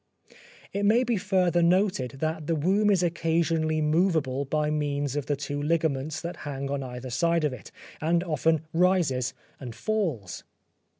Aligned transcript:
It 0.73 0.81
may 0.81 1.03
be 1.03 1.17
further 1.17 1.61
noted 1.61 2.13
that 2.21 2.47
the 2.47 2.55
womb 2.55 2.89
is 2.89 3.03
occasionally 3.03 3.81
moveable 3.81 4.45
by 4.45 4.71
means 4.71 5.15
of 5.15 5.27
the 5.27 5.35
two 5.35 5.61
ligaments 5.61 6.21
that 6.21 6.37
hang 6.37 6.71
on 6.71 6.81
either 6.81 7.11
side 7.11 7.43
of 7.43 7.53
it, 7.53 7.71
and 8.01 8.23
often 8.23 8.65
rises 8.73 9.35
and 9.59 9.75
falls. 9.75 10.43